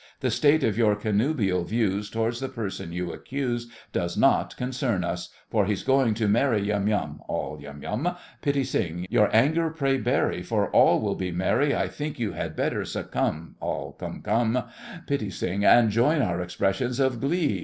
The 0.21 0.31
state 0.31 0.63
of 0.63 0.79
your 0.79 0.95
connubial 0.95 1.63
views 1.63 2.09
Towards 2.09 2.39
the 2.39 2.49
person 2.49 2.91
you 2.91 3.13
accuse 3.13 3.69
Does 3.93 4.17
not 4.17 4.57
concern 4.57 5.03
us! 5.03 5.29
For 5.51 5.67
he's 5.67 5.83
going 5.83 6.15
to 6.15 6.27
marry 6.27 6.59
Yum 6.59 6.87
Yum— 6.87 7.21
ALL. 7.27 7.59
Yum 7.61 7.83
Yum! 7.83 8.15
PITTI. 8.41 9.05
Your 9.11 9.29
anger 9.31 9.69
pray 9.69 9.97
bury, 9.99 10.41
For 10.41 10.71
all 10.71 10.99
will 11.01 11.13
be 11.13 11.31
merry, 11.31 11.75
I 11.75 11.87
think 11.87 12.17
you 12.17 12.31
had 12.31 12.55
better 12.55 12.83
succumb— 12.83 13.53
ALL. 13.59 13.91
Cumb—cumb! 13.91 14.63
PITTI. 15.05 15.63
And 15.63 15.91
join 15.91 16.23
our 16.23 16.41
expressions 16.41 16.99
of 16.99 17.21
glee. 17.21 17.59